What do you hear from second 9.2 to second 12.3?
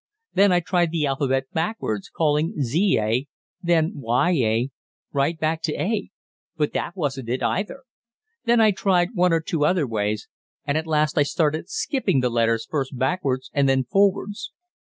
or two other ways, and at last I started skipping